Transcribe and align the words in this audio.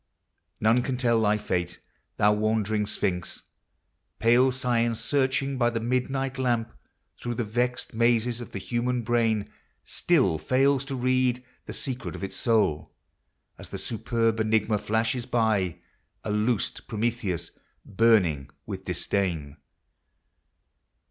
none 0.59 0.81
can 0.81 0.97
tell 0.97 1.21
thy 1.21 1.37
fate, 1.37 1.79
thou 2.17 2.33
wandering 2.33 2.87
Sphinx! 2.87 3.43
Pale 4.17 4.51
Science, 4.53 4.99
searching 4.99 5.59
by 5.59 5.69
the 5.69 5.79
midnight 5.79 6.39
lamp 6.39 6.73
Through 7.19 7.35
the 7.35 7.43
vexed 7.43 7.93
mazes 7.93 8.41
of 8.41 8.51
the 8.51 8.57
human 8.57 9.03
brain, 9.03 9.51
Still 9.85 10.39
fails 10.39 10.85
to 10.85 10.95
read 10.95 11.45
the 11.67 11.73
secret 11.73 12.15
of 12.15 12.23
its 12.23 12.35
soul 12.35 12.95
As 13.59 13.69
the 13.69 13.77
superb 13.77 14.39
enigma 14.39 14.79
flashes 14.79 15.27
by, 15.27 15.77
A 16.23 16.31
loosed 16.31 16.87
Prometheus 16.87 17.51
burning 17.85 18.49
with 18.65 18.83
disdain. 18.85 19.57